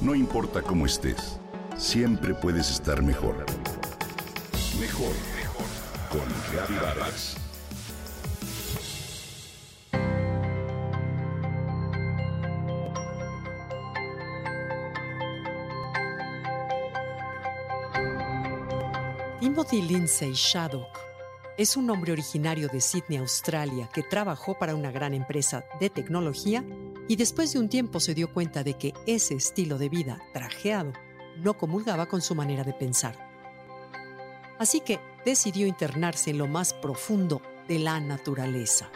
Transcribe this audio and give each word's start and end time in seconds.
No 0.00 0.14
importa 0.14 0.62
cómo 0.62 0.86
estés, 0.86 1.38
siempre 1.76 2.32
puedes 2.32 2.70
estar 2.70 3.02
mejor. 3.02 3.44
Mejor, 4.80 5.12
mejor. 5.36 5.66
Con 6.08 6.76
Vargas. 6.80 7.36
Timothy 19.38 19.82
Lindsay 19.82 20.32
Shaddock 20.32 20.98
es 21.58 21.76
un 21.76 21.90
hombre 21.90 22.12
originario 22.12 22.68
de 22.68 22.80
Sydney, 22.80 23.18
Australia, 23.18 23.90
que 23.92 24.02
trabajó 24.02 24.58
para 24.58 24.74
una 24.74 24.90
gran 24.90 25.12
empresa 25.12 25.66
de 25.78 25.90
tecnología 25.90 26.64
y 27.10 27.16
después 27.16 27.52
de 27.52 27.58
un 27.58 27.68
tiempo 27.68 27.98
se 27.98 28.14
dio 28.14 28.32
cuenta 28.32 28.62
de 28.62 28.74
que 28.74 28.94
ese 29.04 29.34
estilo 29.34 29.78
de 29.78 29.88
vida 29.88 30.22
trajeado 30.32 30.92
no 31.38 31.58
comulgaba 31.58 32.06
con 32.06 32.20
su 32.20 32.36
manera 32.36 32.62
de 32.62 32.72
pensar. 32.72 33.16
Así 34.60 34.78
que 34.78 35.00
decidió 35.24 35.66
internarse 35.66 36.30
en 36.30 36.38
lo 36.38 36.46
más 36.46 36.72
profundo 36.72 37.42
de 37.66 37.80
la 37.80 37.98
naturaleza. 37.98 38.92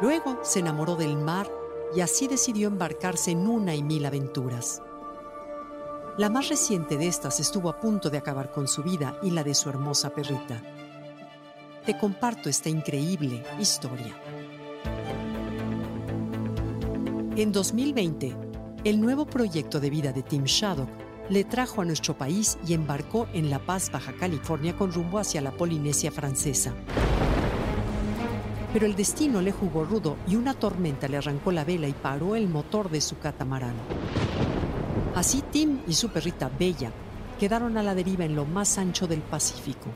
Luego 0.00 0.40
se 0.42 0.60
enamoró 0.60 0.96
del 0.96 1.18
mar 1.18 1.46
y 1.94 2.00
así 2.00 2.28
decidió 2.28 2.66
embarcarse 2.66 3.32
en 3.32 3.46
una 3.46 3.74
y 3.74 3.82
mil 3.82 4.06
aventuras. 4.06 4.80
La 6.16 6.30
más 6.30 6.48
reciente 6.48 6.96
de 6.96 7.08
estas 7.08 7.40
estuvo 7.40 7.68
a 7.68 7.78
punto 7.78 8.08
de 8.08 8.16
acabar 8.16 8.52
con 8.52 8.66
su 8.66 8.82
vida 8.82 9.20
y 9.22 9.32
la 9.32 9.44
de 9.44 9.54
su 9.54 9.68
hermosa 9.68 10.14
perrita 10.14 10.62
comparto 11.96 12.48
esta 12.48 12.68
increíble 12.68 13.42
historia. 13.58 14.14
En 17.36 17.52
2020, 17.52 18.36
el 18.84 19.00
nuevo 19.00 19.26
proyecto 19.26 19.80
de 19.80 19.90
vida 19.90 20.12
de 20.12 20.22
Tim 20.22 20.44
Shaddock 20.44 20.88
le 21.28 21.44
trajo 21.44 21.80
a 21.80 21.84
nuestro 21.84 22.18
país 22.18 22.58
y 22.66 22.74
embarcó 22.74 23.28
en 23.32 23.50
La 23.50 23.60
Paz, 23.60 23.90
Baja 23.92 24.12
California, 24.12 24.76
con 24.76 24.92
rumbo 24.92 25.18
hacia 25.18 25.40
la 25.40 25.52
Polinesia 25.52 26.10
francesa. 26.10 26.74
Pero 28.72 28.86
el 28.86 28.96
destino 28.96 29.40
le 29.40 29.52
jugó 29.52 29.84
rudo 29.84 30.16
y 30.26 30.36
una 30.36 30.54
tormenta 30.54 31.08
le 31.08 31.16
arrancó 31.16 31.52
la 31.52 31.64
vela 31.64 31.88
y 31.88 31.92
paró 31.92 32.36
el 32.36 32.48
motor 32.48 32.90
de 32.90 33.00
su 33.00 33.18
catamarán. 33.18 33.74
Así 35.14 35.42
Tim 35.50 35.80
y 35.86 35.94
su 35.94 36.10
perrita 36.10 36.50
Bella 36.58 36.90
quedaron 37.38 37.78
a 37.78 37.82
la 37.82 37.94
deriva 37.94 38.24
en 38.24 38.34
lo 38.34 38.44
más 38.44 38.76
ancho 38.76 39.06
del 39.06 39.20
Pacífico. 39.20 39.88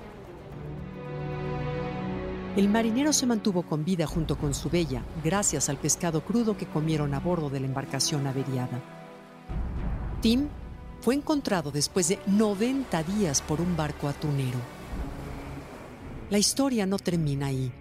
El 2.57 2.69
marinero 2.69 3.13
se 3.13 3.27
mantuvo 3.27 3.65
con 3.65 3.85
vida 3.85 4.07
junto 4.07 4.39
con 4.39 4.55
su 4.55 4.71
bella 4.71 5.03
gracias 5.25 5.69
al 5.69 5.77
pescado 5.77 6.25
crudo 6.25 6.57
que 6.57 6.67
comieron 6.67 7.13
a 7.13 7.19
bordo 7.19 7.51
de 7.51 7.59
la 7.59 7.67
embarcación 7.67 8.29
averiada. 8.29 8.81
Tim 10.21 10.47
fue 11.01 11.17
encontrado 11.17 11.73
después 11.73 12.07
de 12.07 12.21
90 12.29 13.03
días 13.03 13.43
por 13.43 13.61
un 13.61 13.77
barco 13.77 14.07
atunero. 14.07 14.59
La 16.31 16.39
historia 16.39 16.87
no 16.87 17.01
termina 17.01 17.47
ahí. 17.47 17.73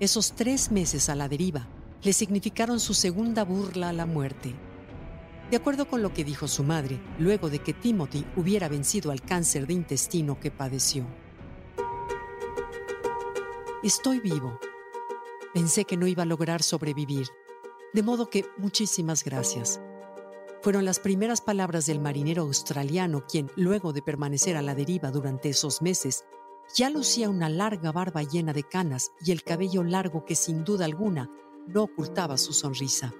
Esos 0.00 0.32
tres 0.32 0.72
meses 0.72 1.08
a 1.08 1.14
la 1.14 1.28
deriva 1.28 1.68
le 2.02 2.12
significaron 2.12 2.80
su 2.80 2.92
segunda 2.92 3.44
burla 3.44 3.90
a 3.90 3.92
la 3.92 4.04
muerte. 4.04 4.52
De 5.48 5.56
acuerdo 5.56 5.86
con 5.86 6.02
lo 6.02 6.12
que 6.12 6.24
dijo 6.24 6.48
su 6.48 6.64
madre, 6.64 6.98
luego 7.20 7.50
de 7.50 7.60
que 7.60 7.72
Timothy 7.72 8.26
hubiera 8.34 8.68
vencido 8.68 9.12
al 9.12 9.22
cáncer 9.22 9.68
de 9.68 9.74
intestino 9.74 10.40
que 10.40 10.50
padeció. 10.50 11.06
Estoy 13.86 14.18
vivo. 14.18 14.58
Pensé 15.54 15.84
que 15.84 15.96
no 15.96 16.08
iba 16.08 16.24
a 16.24 16.26
lograr 16.26 16.60
sobrevivir, 16.60 17.28
de 17.94 18.02
modo 18.02 18.28
que 18.28 18.44
muchísimas 18.58 19.22
gracias. 19.22 19.80
Fueron 20.60 20.84
las 20.84 20.98
primeras 20.98 21.40
palabras 21.40 21.86
del 21.86 22.00
marinero 22.00 22.42
australiano 22.42 23.24
quien, 23.28 23.48
luego 23.54 23.92
de 23.92 24.02
permanecer 24.02 24.56
a 24.56 24.62
la 24.62 24.74
deriva 24.74 25.12
durante 25.12 25.50
esos 25.50 25.82
meses, 25.82 26.24
ya 26.74 26.90
lucía 26.90 27.30
una 27.30 27.48
larga 27.48 27.92
barba 27.92 28.24
llena 28.24 28.52
de 28.52 28.64
canas 28.64 29.12
y 29.24 29.30
el 29.30 29.44
cabello 29.44 29.84
largo 29.84 30.24
que 30.24 30.34
sin 30.34 30.64
duda 30.64 30.84
alguna 30.84 31.30
no 31.68 31.84
ocultaba 31.84 32.38
su 32.38 32.54
sonrisa. 32.54 33.14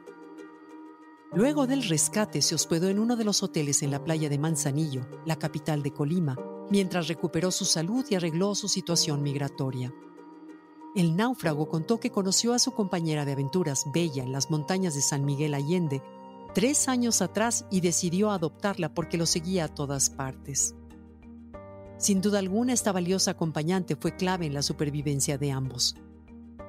Luego 1.33 1.69
del 1.69 1.85
rescate 1.85 2.43
se 2.43 2.57
hospedó 2.57 2.89
en 2.89 2.99
uno 2.99 3.15
de 3.15 3.23
los 3.23 3.41
hoteles 3.45 3.85
en 3.85 3.93
la 3.93 4.03
playa 4.03 4.29
de 4.29 4.41
Manzanillo, 4.41 5.07
la 5.27 5.39
capital 5.39 5.85
de 5.85 5.93
Colima, 5.93 6.37
mientras 6.71 7.07
recuperó 7.07 7.53
su 7.53 7.65
salud 7.65 8.05
y 8.11 8.17
arregló 8.17 8.57
su 8.57 8.67
situación 8.67 9.23
migratoria. 9.23 9.95
El 10.97 11.15
náufrago 11.15 11.69
contó 11.69 12.01
que 12.01 12.11
conoció 12.11 12.55
a 12.55 12.59
su 12.59 12.71
compañera 12.71 13.27
de 13.27 13.33
aventuras, 13.33 13.85
Bella, 13.93 14.23
en 14.23 14.33
las 14.33 14.51
montañas 14.51 14.95
de 14.95 15.03
San 15.03 15.27
Miguel 15.27 15.53
Allende, 15.53 16.03
tres 16.55 16.89
años 16.89 17.21
atrás 17.21 17.67
y 17.71 17.83
decidió 17.83 18.31
adoptarla 18.31 18.95
porque 18.95 19.19
lo 19.19 19.27
seguía 19.27 19.67
a 19.67 19.69
todas 19.69 20.09
partes. 20.09 20.75
Sin 21.99 22.23
duda 22.23 22.39
alguna, 22.39 22.73
esta 22.73 22.93
valiosa 22.93 23.33
acompañante 23.33 23.95
fue 23.95 24.17
clave 24.17 24.47
en 24.47 24.55
la 24.55 24.63
supervivencia 24.63 25.37
de 25.37 25.53
ambos. 25.53 25.97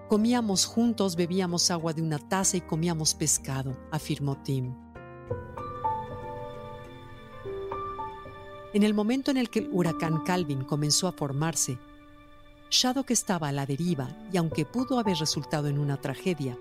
Comíamos 0.09 0.65
juntos, 0.65 1.15
bebíamos 1.15 1.71
agua 1.71 1.93
de 1.93 2.01
una 2.01 2.19
taza 2.19 2.57
y 2.57 2.61
comíamos 2.61 3.15
pescado, 3.15 3.77
afirmó 3.91 4.35
Tim. 4.43 4.75
En 8.73 8.83
el 8.83 8.93
momento 8.93 9.31
en 9.31 9.37
el 9.37 9.49
que 9.49 9.59
el 9.59 9.69
huracán 9.71 10.23
Calvin 10.25 10.65
comenzó 10.65 11.07
a 11.07 11.13
formarse, 11.13 11.79
Shadok 12.69 13.11
estaba 13.11 13.47
a 13.47 13.51
la 13.53 13.65
deriva 13.65 14.09
y 14.31 14.35
aunque 14.35 14.65
pudo 14.65 14.99
haber 14.99 15.17
resultado 15.17 15.69
en 15.69 15.79
una 15.79 16.01
tragedia, 16.01 16.57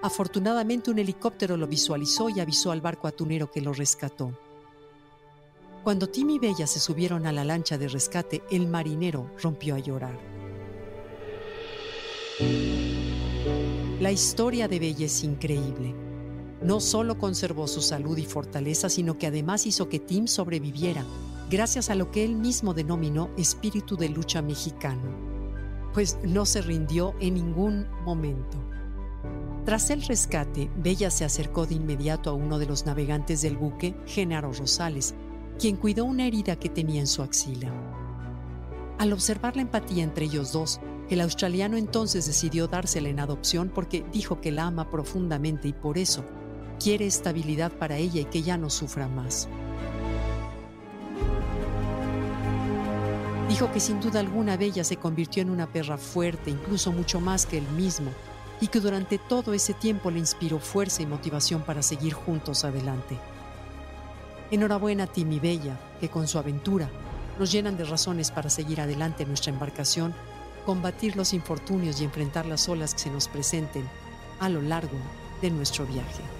afortunadamente 0.00 0.92
un 0.92 1.00
helicóptero 1.00 1.56
lo 1.56 1.66
visualizó 1.66 2.28
y 2.28 2.38
avisó 2.38 2.70
al 2.70 2.80
barco 2.80 3.08
atunero 3.08 3.50
que 3.50 3.60
lo 3.60 3.72
rescató. 3.72 4.32
Cuando 5.82 6.08
Tim 6.08 6.30
y 6.30 6.38
Bella 6.38 6.68
se 6.68 6.78
subieron 6.78 7.26
a 7.26 7.32
la 7.32 7.44
lancha 7.44 7.78
de 7.78 7.88
rescate, 7.88 8.42
el 8.50 8.68
marinero 8.68 9.28
rompió 9.42 9.74
a 9.74 9.80
llorar. 9.80 10.16
La 13.98 14.12
historia 14.12 14.68
de 14.68 14.78
Bella 14.78 15.06
es 15.06 15.24
increíble. 15.24 15.94
No 16.62 16.78
solo 16.78 17.18
conservó 17.18 17.66
su 17.66 17.82
salud 17.82 18.16
y 18.18 18.24
fortaleza, 18.24 18.88
sino 18.88 19.18
que 19.18 19.26
además 19.26 19.66
hizo 19.66 19.88
que 19.88 19.98
Tim 19.98 20.28
sobreviviera, 20.28 21.04
gracias 21.50 21.90
a 21.90 21.96
lo 21.96 22.12
que 22.12 22.24
él 22.24 22.36
mismo 22.36 22.72
denominó 22.72 23.30
espíritu 23.36 23.96
de 23.96 24.10
lucha 24.10 24.42
mexicano 24.42 25.29
pues 25.92 26.18
no 26.22 26.46
se 26.46 26.62
rindió 26.62 27.14
en 27.20 27.34
ningún 27.34 27.86
momento. 28.04 28.58
Tras 29.64 29.90
el 29.90 30.02
rescate, 30.02 30.70
Bella 30.76 31.10
se 31.10 31.24
acercó 31.24 31.66
de 31.66 31.74
inmediato 31.74 32.30
a 32.30 32.34
uno 32.34 32.58
de 32.58 32.66
los 32.66 32.86
navegantes 32.86 33.42
del 33.42 33.56
buque, 33.56 33.94
Genaro 34.06 34.52
Rosales, 34.52 35.14
quien 35.58 35.76
cuidó 35.76 36.06
una 36.06 36.26
herida 36.26 36.56
que 36.56 36.70
tenía 36.70 37.00
en 37.00 37.06
su 37.06 37.22
axila. 37.22 37.70
Al 38.98 39.12
observar 39.12 39.56
la 39.56 39.62
empatía 39.62 40.02
entre 40.02 40.26
ellos 40.26 40.52
dos, 40.52 40.80
el 41.10 41.20
australiano 41.20 41.76
entonces 41.76 42.26
decidió 42.26 42.68
dársela 42.68 43.08
en 43.08 43.20
adopción 43.20 43.70
porque 43.74 44.04
dijo 44.12 44.40
que 44.40 44.52
la 44.52 44.66
ama 44.66 44.90
profundamente 44.90 45.68
y 45.68 45.72
por 45.72 45.98
eso 45.98 46.24
quiere 46.78 47.06
estabilidad 47.06 47.72
para 47.72 47.96
ella 47.96 48.22
y 48.22 48.24
que 48.24 48.42
ya 48.42 48.56
no 48.56 48.70
sufra 48.70 49.08
más. 49.08 49.48
Dijo 53.50 53.72
que 53.72 53.80
sin 53.80 54.00
duda 54.00 54.20
alguna 54.20 54.56
Bella 54.56 54.84
se 54.84 54.96
convirtió 54.96 55.42
en 55.42 55.50
una 55.50 55.66
perra 55.66 55.98
fuerte, 55.98 56.50
incluso 56.50 56.92
mucho 56.92 57.18
más 57.18 57.46
que 57.46 57.58
él 57.58 57.66
mismo, 57.70 58.12
y 58.60 58.68
que 58.68 58.78
durante 58.78 59.18
todo 59.18 59.52
ese 59.52 59.74
tiempo 59.74 60.08
le 60.12 60.20
inspiró 60.20 60.60
fuerza 60.60 61.02
y 61.02 61.06
motivación 61.06 61.62
para 61.62 61.82
seguir 61.82 62.12
juntos 62.12 62.64
adelante. 62.64 63.18
Enhorabuena 64.52 65.02
a 65.02 65.06
Tim 65.08 65.32
y 65.32 65.40
Bella, 65.40 65.80
que 65.98 66.08
con 66.08 66.28
su 66.28 66.38
aventura 66.38 66.88
nos 67.40 67.50
llenan 67.50 67.76
de 67.76 67.86
razones 67.86 68.30
para 68.30 68.50
seguir 68.50 68.80
adelante 68.80 69.26
nuestra 69.26 69.52
embarcación, 69.52 70.14
combatir 70.64 71.16
los 71.16 71.34
infortunios 71.34 72.00
y 72.00 72.04
enfrentar 72.04 72.46
las 72.46 72.68
olas 72.68 72.94
que 72.94 73.00
se 73.00 73.10
nos 73.10 73.26
presenten 73.26 73.84
a 74.38 74.48
lo 74.48 74.62
largo 74.62 74.96
de 75.42 75.50
nuestro 75.50 75.84
viaje. 75.86 76.39